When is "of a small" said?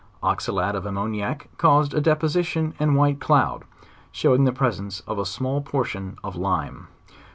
5.01-5.61